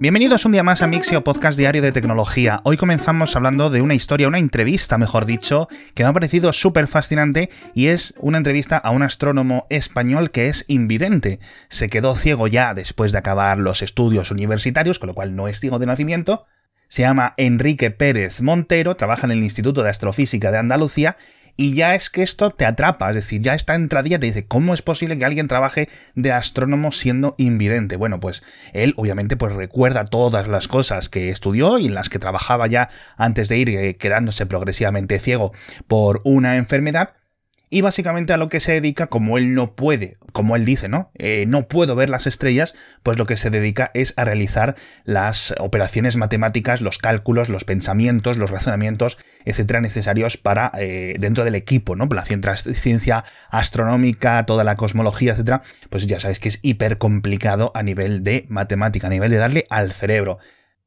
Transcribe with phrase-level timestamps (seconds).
[0.00, 2.60] Bienvenidos un día más a Mixio Podcast Diario de Tecnología.
[2.64, 6.88] Hoy comenzamos hablando de una historia, una entrevista, mejor dicho, que me ha parecido súper
[6.88, 11.38] fascinante y es una entrevista a un astrónomo español que es invidente.
[11.68, 15.60] Se quedó ciego ya después de acabar los estudios universitarios, con lo cual no es
[15.60, 16.44] ciego de nacimiento.
[16.88, 21.16] Se llama Enrique Pérez Montero, trabaja en el Instituto de Astrofísica de Andalucía
[21.56, 24.74] y ya es que esto te atrapa, es decir, ya está entradilla, te dice, ¿cómo
[24.74, 27.96] es posible que alguien trabaje de astrónomo siendo invidente?
[27.96, 28.42] Bueno, pues
[28.72, 32.88] él obviamente pues recuerda todas las cosas que estudió y en las que trabajaba ya
[33.16, 35.52] antes de ir eh, quedándose progresivamente ciego
[35.86, 37.14] por una enfermedad
[37.70, 41.10] y básicamente a lo que se dedica, como él no puede, como él dice, ¿no?
[41.14, 45.54] Eh, no puedo ver las estrellas, pues lo que se dedica es a realizar las
[45.58, 51.96] operaciones matemáticas, los cálculos, los pensamientos, los razonamientos, etcétera, necesarios para eh, dentro del equipo,
[51.96, 52.06] ¿no?
[52.06, 57.82] La ciencia astronómica, toda la cosmología, etcétera, pues ya sabéis que es hiper complicado a
[57.82, 60.38] nivel de matemática, a nivel de darle al cerebro.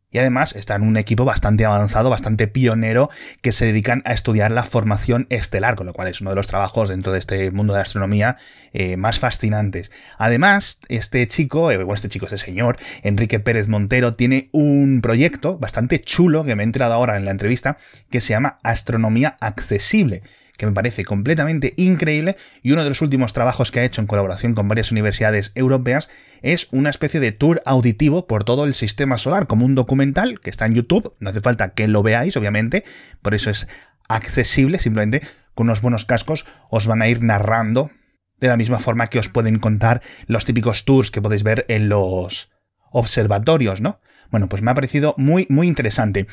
[0.09, 3.09] Y además está en un equipo bastante avanzado, bastante pionero,
[3.41, 6.47] que se dedican a estudiar la formación estelar, con lo cual es uno de los
[6.47, 8.37] trabajos dentro de este mundo de la astronomía
[8.71, 9.91] eh, más fascinantes.
[10.17, 15.57] Además, este chico, eh, bueno, este chico, este señor, Enrique Pérez Montero, tiene un proyecto
[15.57, 17.77] bastante chulo que me he enterado ahora en la entrevista,
[18.09, 20.23] que se llama Astronomía Accesible
[20.57, 24.07] que me parece completamente increíble y uno de los últimos trabajos que ha hecho en
[24.07, 26.09] colaboración con varias universidades europeas
[26.41, 30.49] es una especie de tour auditivo por todo el sistema solar, como un documental que
[30.49, 32.83] está en YouTube, no hace falta que lo veáis, obviamente,
[33.21, 33.67] por eso es
[34.07, 35.21] accesible, simplemente
[35.53, 37.91] con unos buenos cascos os van a ir narrando
[38.39, 41.89] de la misma forma que os pueden contar los típicos tours que podéis ver en
[41.89, 42.51] los
[42.91, 43.99] observatorios, ¿no?
[44.29, 46.27] Bueno, pues me ha parecido muy, muy interesante.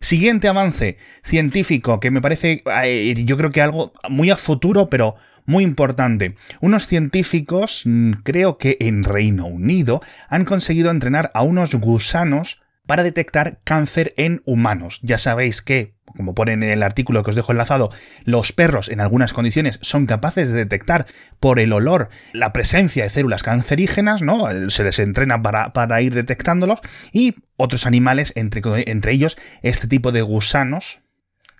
[0.00, 2.62] Siguiente avance científico que me parece,
[3.24, 6.34] yo creo que algo muy a futuro, pero muy importante.
[6.60, 13.02] Unos científicos, mm, creo que en Reino Unido, han conseguido entrenar a unos gusanos para
[13.02, 14.98] detectar cáncer en humanos.
[15.02, 17.90] Ya sabéis que, como ponen en el artículo que os dejo enlazado,
[18.24, 21.06] los perros en algunas condiciones son capaces de detectar
[21.38, 24.48] por el olor la presencia de células cancerígenas, ¿no?
[24.70, 26.80] Se les entrena para, ir detectándolos
[27.12, 31.02] y otros animales, entre, entre ellos este tipo de gusanos,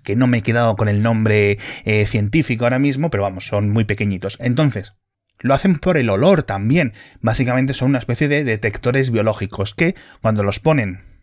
[0.04, 3.68] que no me he quedado con el nombre eh, científico ahora mismo, pero vamos, son
[3.68, 4.38] muy pequeñitos.
[4.40, 4.94] Entonces,
[5.40, 6.94] lo hacen por el olor también.
[7.20, 11.17] Básicamente son una especie de detectores biológicos que, cuando los ponen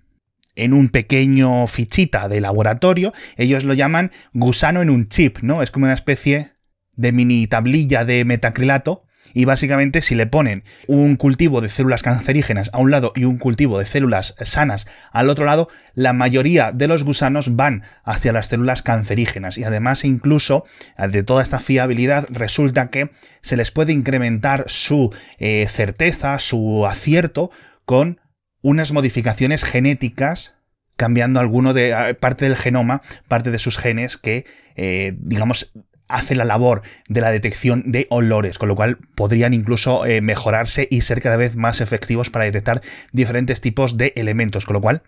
[0.55, 5.61] en un pequeño fichita de laboratorio, ellos lo llaman gusano en un chip, ¿no?
[5.61, 6.51] Es como una especie
[6.93, 12.69] de mini tablilla de metacrilato y básicamente si le ponen un cultivo de células cancerígenas
[12.71, 16.87] a un lado y un cultivo de células sanas al otro lado, la mayoría de
[16.87, 20.65] los gusanos van hacia las células cancerígenas y además incluso
[20.97, 23.11] de toda esta fiabilidad resulta que
[23.41, 27.51] se les puede incrementar su eh, certeza, su acierto
[27.83, 28.21] con
[28.65, 30.55] unas modificaciones genéticas
[30.95, 34.45] cambiando alguno de parte del genoma, parte de sus genes que,
[34.75, 35.71] eh, digamos,
[36.07, 40.87] hace la labor de la detección de olores, con lo cual podrían incluso eh, mejorarse
[40.89, 42.81] y ser cada vez más efectivos para detectar
[43.11, 45.03] diferentes tipos de elementos, con lo cual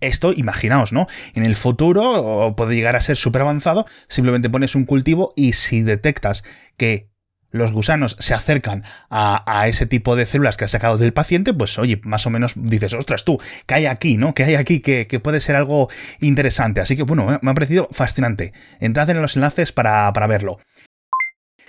[0.00, 1.06] esto, imaginaos, ¿no?
[1.34, 5.82] En el futuro puede llegar a ser súper avanzado, simplemente pones un cultivo y si
[5.82, 6.44] detectas
[6.78, 7.11] que
[7.52, 11.78] los gusanos se acercan a, ese tipo de células que has sacado del paciente, pues
[11.78, 14.34] oye, más o menos dices, ostras, tú, ¿qué hay aquí, no?
[14.34, 15.88] ¿Qué hay aquí que, puede ser algo
[16.20, 16.80] interesante?
[16.80, 18.52] Así que bueno, me ha parecido fascinante.
[18.80, 20.58] Entrad en los enlaces para, para verlo.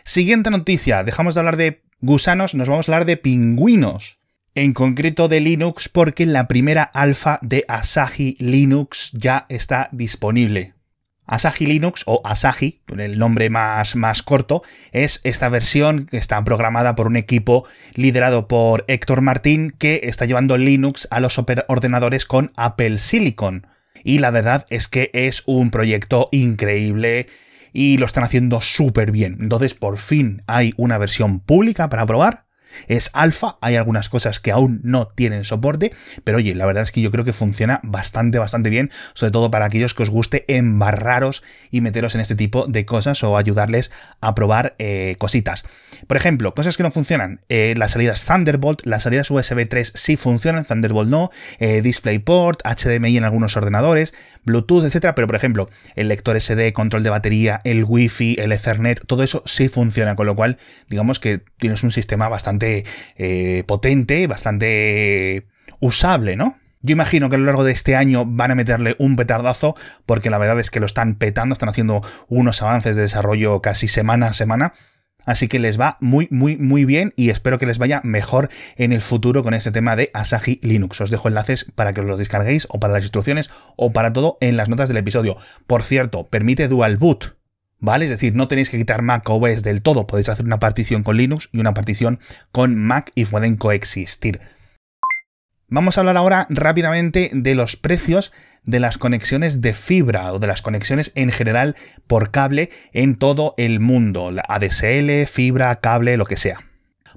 [0.05, 4.19] Siguiente noticia, dejamos de hablar de gusanos, nos vamos a hablar de pingüinos.
[4.55, 10.75] En concreto de Linux, porque la primera alfa de Asahi Linux ya está disponible.
[11.33, 14.61] Asahi Linux o Asahi, el nombre más, más corto,
[14.91, 20.25] es esta versión que está programada por un equipo liderado por Héctor Martín que está
[20.25, 23.65] llevando Linux a los ordenadores con Apple Silicon.
[24.03, 27.27] Y la verdad es que es un proyecto increíble
[27.71, 29.37] y lo están haciendo súper bien.
[29.39, 32.45] Entonces por fin hay una versión pública para probar
[32.87, 36.91] es alfa, hay algunas cosas que aún no tienen soporte, pero oye, la verdad es
[36.91, 40.45] que yo creo que funciona bastante, bastante bien, sobre todo para aquellos que os guste
[40.47, 43.91] embarraros y meteros en este tipo de cosas o ayudarles
[44.21, 45.65] a probar eh, cositas.
[46.07, 50.17] Por ejemplo, cosas que no funcionan, eh, las salidas Thunderbolt, las salidas USB 3 sí
[50.17, 56.07] funcionan, Thunderbolt no, eh, DisplayPort, HDMI en algunos ordenadores, Bluetooth, etcétera, pero por ejemplo, el
[56.09, 60.35] lector SD, control de batería, el Wi-Fi, el Ethernet, todo eso sí funciona, con lo
[60.35, 60.57] cual,
[60.89, 62.62] digamos que tienes un sistema bastante
[63.17, 65.47] eh, potente, bastante
[65.79, 66.57] usable, ¿no?
[66.81, 69.75] Yo imagino que a lo largo de este año van a meterle un petardazo,
[70.05, 73.87] porque la verdad es que lo están petando, están haciendo unos avances de desarrollo casi
[73.87, 74.73] semana a semana.
[75.25, 78.91] Así que les va muy, muy, muy bien y espero que les vaya mejor en
[78.91, 80.99] el futuro con este tema de Asahi Linux.
[80.99, 84.37] Os dejo enlaces para que os los descarguéis o para las instrucciones o para todo
[84.41, 85.37] en las notas del episodio.
[85.65, 87.37] Por cierto, permite dual boot.
[87.83, 88.05] ¿Vale?
[88.05, 90.07] Es decir, no tenéis que quitar Mac OS del todo.
[90.07, 92.21] Podéis hacer una partición con Linux y una partición
[92.53, 94.39] con Mac y pueden coexistir.
[95.67, 98.31] Vamos a hablar ahora rápidamente de los precios
[98.63, 101.75] de las conexiones de fibra o de las conexiones en general
[102.07, 106.61] por cable en todo el mundo, ADSL, fibra, cable, lo que sea.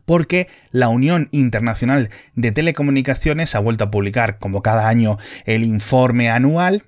[0.05, 6.29] Porque la Unión Internacional de Telecomunicaciones ha vuelto a publicar, como cada año, el informe
[6.29, 6.83] anual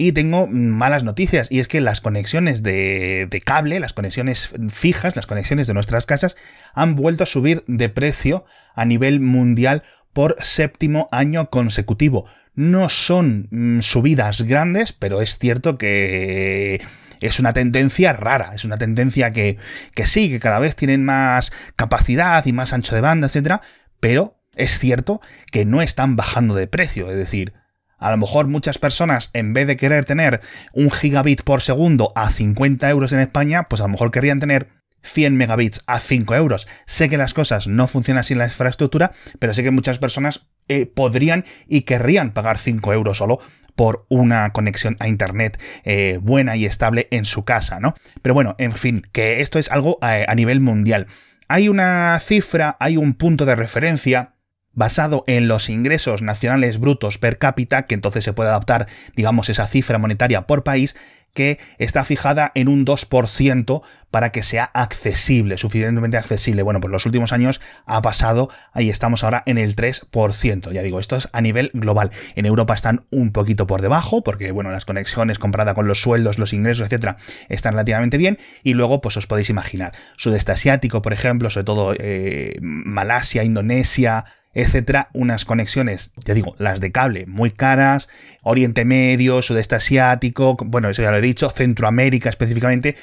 [0.00, 5.14] y tengo malas noticias, y es que las conexiones de, de, cable, las conexiones fijas,
[5.14, 6.36] las conexiones de nuestras casas,
[6.72, 9.82] han vuelto a subir de precio a nivel mundial
[10.14, 12.24] por séptimo año consecutivo.
[12.54, 16.80] No son mm, subidas grandes, pero es cierto que
[17.20, 19.58] es una tendencia rara, es una tendencia que,
[19.94, 23.60] que sí, que cada vez tienen más capacidad y más ancho de banda, etcétera,
[24.00, 25.20] pero es cierto
[25.52, 27.52] que no están bajando de precio, es decir,
[28.00, 30.40] a lo mejor muchas personas, en vez de querer tener
[30.72, 34.68] un gigabit por segundo a 50 euros en España, pues a lo mejor querrían tener
[35.02, 36.66] 100 megabits a 5 euros.
[36.86, 40.86] Sé que las cosas no funcionan en la infraestructura, pero sé que muchas personas eh,
[40.86, 43.40] podrían y querrían pagar 5 euros solo
[43.76, 47.94] por una conexión a internet eh, buena y estable en su casa, ¿no?
[48.20, 51.06] Pero bueno, en fin, que esto es algo eh, a nivel mundial.
[51.48, 54.34] Hay una cifra, hay un punto de referencia
[54.72, 58.86] basado en los ingresos nacionales brutos per cápita, que entonces se puede adaptar,
[59.16, 60.94] digamos, esa cifra monetaria por país,
[61.34, 66.62] que está fijada en un 2% para que sea accesible, suficientemente accesible.
[66.62, 70.72] Bueno, pues los últimos años ha pasado, ahí estamos ahora en el 3%.
[70.72, 72.10] Ya digo, esto es a nivel global.
[72.34, 76.38] En Europa están un poquito por debajo, porque bueno, las conexiones comparadas con los sueldos,
[76.38, 77.18] los ingresos, etcétera,
[77.48, 78.38] están relativamente bien.
[78.64, 84.24] Y luego, pues os podéis imaginar, sudeste asiático, por ejemplo, sobre todo eh, Malasia, Indonesia,
[84.52, 88.08] etcétera, unas conexiones, ya digo, las de cable muy caras,
[88.42, 92.96] Oriente Medio, Sudeste Asiático, bueno, eso ya lo he dicho, Centroamérica específicamente,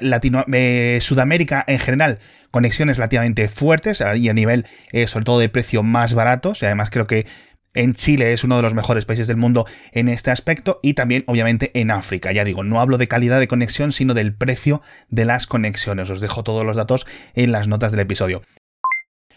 [0.00, 2.18] Latino, eh, Sudamérica en general,
[2.50, 6.90] conexiones relativamente fuertes y a nivel, eh, sobre todo de precio más baratos, y además
[6.90, 7.26] creo que
[7.74, 11.24] en Chile es uno de los mejores países del mundo en este aspecto y también
[11.26, 12.30] obviamente en África.
[12.30, 16.10] Ya digo, no hablo de calidad de conexión, sino del precio de las conexiones.
[16.10, 18.42] Os dejo todos los datos en las notas del episodio.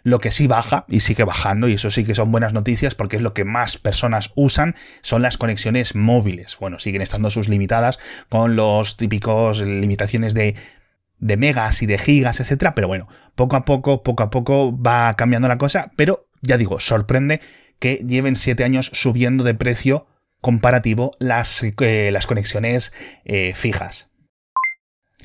[0.05, 3.15] Lo que sí baja y sigue bajando, y eso sí que son buenas noticias porque
[3.15, 6.55] es lo que más personas usan, son las conexiones móviles.
[6.59, 7.97] Bueno, siguen estando sus limitadas
[8.29, 10.55] con los típicos limitaciones de
[11.17, 15.15] de megas y de gigas, etcétera, pero bueno, poco a poco, poco a poco va
[15.15, 17.41] cambiando la cosa, pero ya digo, sorprende
[17.79, 20.05] que lleven siete años subiendo de precio
[20.41, 22.93] comparativo las, eh, las conexiones
[23.23, 24.09] eh, fijas.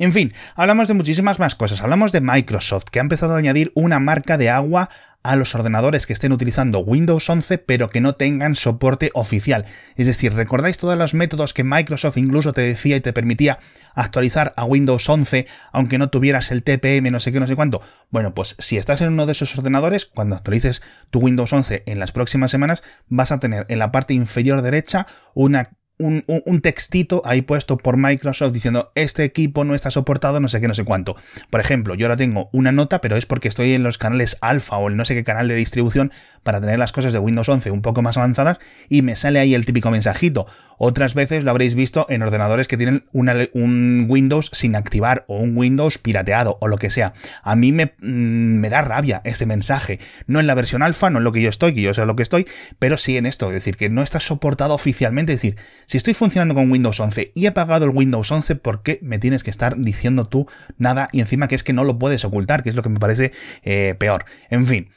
[0.01, 1.83] En fin, hablamos de muchísimas más cosas.
[1.83, 4.89] Hablamos de Microsoft, que ha empezado a añadir una marca de agua
[5.23, 9.67] a los ordenadores que estén utilizando Windows 11 pero que no tengan soporte oficial.
[9.97, 13.59] Es decir, ¿recordáis todos los métodos que Microsoft incluso te decía y te permitía
[13.95, 17.83] actualizar a Windows 11 aunque no tuvieras el TPM no sé qué no sé cuánto?
[18.09, 20.81] Bueno, pues si estás en uno de esos ordenadores, cuando actualices
[21.11, 25.07] tu Windows 11 en las próximas semanas, vas a tener en la parte inferior derecha
[25.35, 30.61] una un, textito ahí puesto por Microsoft diciendo este equipo no está soportado, no sé
[30.61, 31.17] qué, no sé cuánto.
[31.51, 34.77] Por ejemplo, yo ahora tengo una nota, pero es porque estoy en los canales alfa
[34.77, 36.13] o en no sé qué canal de distribución
[36.43, 38.59] para tener las cosas de Windows 11 un poco más avanzadas
[38.89, 40.47] y me sale ahí el típico mensajito.
[40.83, 45.55] Otras veces lo habréis visto en ordenadores que tienen un Windows sin activar o un
[45.55, 47.13] Windows pirateado o lo que sea.
[47.43, 50.01] A mí me, mm, me da rabia este mensaje.
[50.27, 52.17] No en la versión alfa, no en lo que yo estoy, que yo sé lo
[52.17, 52.47] que estoy,
[52.79, 53.49] pero sí en esto.
[53.49, 55.35] Es decir, que no está soportado oficialmente.
[55.35, 58.83] Es decir, si estoy funcionando con Windows 11 y he pagado el Windows 11, ¿por
[58.83, 61.11] qué me tienes que estar diciendo tú nada?
[61.13, 63.33] Y encima que es que no lo puedes ocultar, que es lo que me parece
[63.65, 64.25] eh, peor.
[64.49, 64.89] En fin.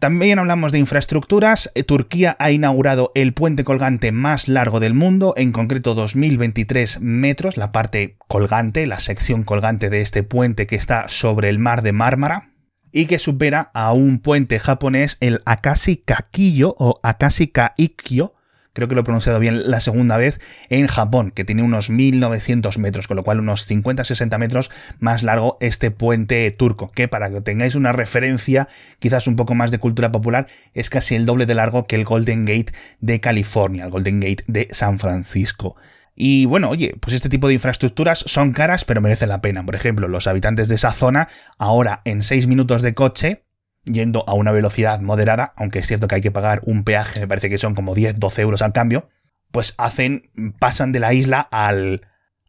[0.00, 1.72] También hablamos de infraestructuras.
[1.74, 7.56] Eh, Turquía ha inaugurado el puente colgante más largo del mundo, en concreto 2023 metros,
[7.56, 11.90] la parte colgante, la sección colgante de este puente que está sobre el mar de
[11.90, 12.52] Mármara
[12.92, 18.34] y que supera a un puente japonés, el Akashi Kakillo o Akashi Kaikyo,
[18.78, 22.78] creo que lo he pronunciado bien la segunda vez, en Japón, que tiene unos 1900
[22.78, 24.70] metros, con lo cual unos 50-60 metros
[25.00, 28.68] más largo este puente turco, que para que tengáis una referencia,
[29.00, 32.04] quizás un poco más de cultura popular, es casi el doble de largo que el
[32.04, 35.74] Golden Gate de California, el Golden Gate de San Francisco.
[36.14, 39.66] Y bueno, oye, pues este tipo de infraestructuras son caras, pero merecen la pena.
[39.66, 43.44] Por ejemplo, los habitantes de esa zona, ahora en 6 minutos de coche,
[43.92, 47.28] yendo a una velocidad moderada, aunque es cierto que hay que pagar un peaje, me
[47.28, 49.08] parece que son como 10-12 euros al cambio,
[49.50, 52.02] pues hacen, pasan de la isla al,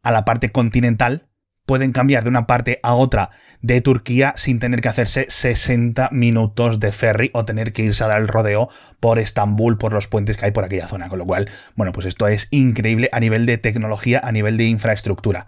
[0.04, 1.30] a la parte continental
[1.70, 3.30] pueden cambiar de una parte a otra
[3.62, 8.08] de Turquía sin tener que hacerse 60 minutos de ferry o tener que irse a
[8.08, 8.70] dar el rodeo
[9.00, 11.10] por Estambul, por los puentes que hay por aquella zona.
[11.10, 14.64] Con lo cual, bueno, pues esto es increíble a nivel de tecnología, a nivel de
[14.64, 15.46] infraestructura.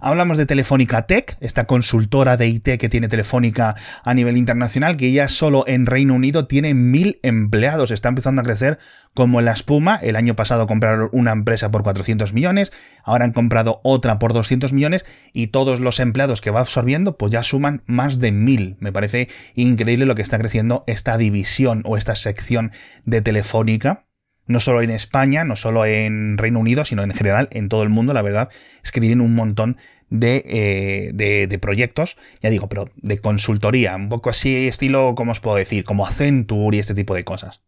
[0.00, 3.74] Hablamos de Telefónica Tech, esta consultora de IT que tiene Telefónica
[4.04, 8.44] a nivel internacional, que ya solo en Reino Unido tiene mil empleados, está empezando a
[8.44, 8.78] crecer
[9.14, 9.96] como la espuma.
[9.96, 14.72] El año pasado compraron una empresa por 400 millones, ahora han comprado otra por 200
[14.72, 18.76] millones y todos los empleados que va absorbiendo pues ya suman más de mil.
[18.78, 22.70] Me parece increíble lo que está creciendo esta división o esta sección
[23.04, 24.07] de Telefónica
[24.48, 27.90] no solo en España, no solo en Reino Unido, sino en general en todo el
[27.90, 28.48] mundo, la verdad
[28.82, 29.76] es que tienen un montón
[30.10, 35.32] de, eh, de, de, proyectos, ya digo, pero de consultoría, un poco así estilo, ¿cómo
[35.32, 35.84] os puedo decir?
[35.84, 37.60] Como Accenture y este tipo de cosas.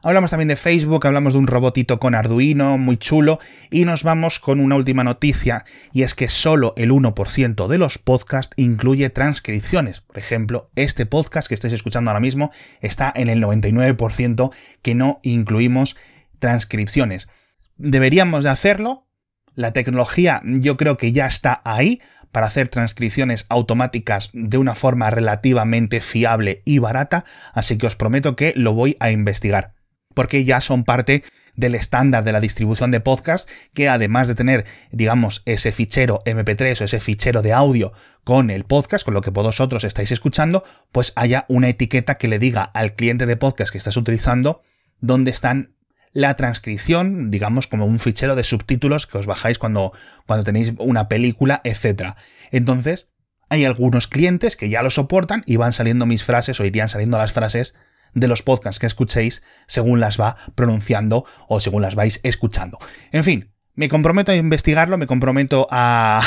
[0.00, 4.38] Hablamos también de Facebook, hablamos de un robotito con Arduino, muy chulo, y nos vamos
[4.38, 10.00] con una última noticia, y es que solo el 1% de los podcasts incluye transcripciones.
[10.00, 14.52] Por ejemplo, este podcast que estáis escuchando ahora mismo está en el 99%
[14.82, 15.96] que no incluimos
[16.38, 17.28] transcripciones.
[17.76, 19.08] Deberíamos de hacerlo.
[19.54, 22.00] La tecnología yo creo que ya está ahí
[22.30, 28.36] para hacer transcripciones automáticas de una forma relativamente fiable y barata, así que os prometo
[28.36, 29.77] que lo voy a investigar
[30.18, 31.22] porque ya son parte
[31.54, 36.80] del estándar de la distribución de podcast, que además de tener, digamos, ese fichero MP3
[36.80, 37.92] o ese fichero de audio
[38.24, 42.40] con el podcast, con lo que vosotros estáis escuchando, pues haya una etiqueta que le
[42.40, 44.62] diga al cliente de podcast que estás utilizando
[44.98, 45.76] dónde están
[46.12, 49.92] la transcripción, digamos, como un fichero de subtítulos que os bajáis cuando,
[50.26, 52.16] cuando tenéis una película, etc.
[52.50, 53.06] Entonces,
[53.50, 57.18] hay algunos clientes que ya lo soportan y van saliendo mis frases o irían saliendo
[57.18, 57.76] las frases
[58.14, 62.78] de los podcasts que escuchéis según las va pronunciando o según las vais escuchando.
[63.12, 66.20] En fin, me comprometo a investigarlo, me comprometo a,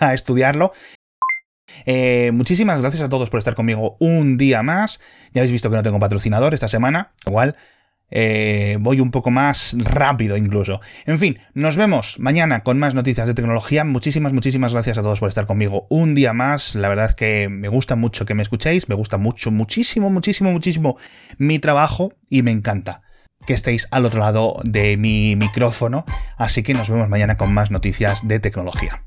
[0.14, 0.72] estudiarlo.
[1.84, 5.00] Eh, muchísimas gracias a todos por estar conmigo un día más.
[5.32, 7.56] Ya habéis visto que no tengo patrocinador esta semana, igual
[8.10, 10.80] eh, voy un poco más rápido incluso.
[11.04, 13.84] En fin, nos vemos mañana con más noticias de tecnología.
[13.84, 16.74] Muchísimas, muchísimas gracias a todos por estar conmigo un día más.
[16.74, 20.52] La verdad es que me gusta mucho que me escuchéis, me gusta mucho, muchísimo, muchísimo,
[20.52, 20.96] muchísimo
[21.38, 23.02] mi trabajo y me encanta
[23.46, 26.04] que estéis al otro lado de mi micrófono.
[26.36, 29.02] Así que nos vemos mañana con más noticias de tecnología.